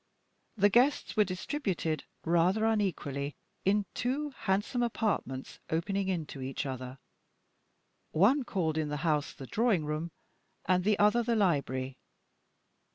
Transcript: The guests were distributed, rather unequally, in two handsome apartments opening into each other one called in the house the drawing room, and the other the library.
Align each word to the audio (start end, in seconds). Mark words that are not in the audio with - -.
The 0.57 0.69
guests 0.71 1.15
were 1.15 1.23
distributed, 1.23 2.05
rather 2.25 2.65
unequally, 2.65 3.35
in 3.65 3.85
two 3.93 4.31
handsome 4.31 4.81
apartments 4.81 5.59
opening 5.69 6.07
into 6.07 6.41
each 6.41 6.65
other 6.65 6.97
one 8.09 8.41
called 8.43 8.79
in 8.79 8.89
the 8.89 8.97
house 9.05 9.31
the 9.31 9.45
drawing 9.45 9.85
room, 9.85 10.09
and 10.65 10.83
the 10.83 10.97
other 10.97 11.21
the 11.21 11.35
library. 11.35 11.99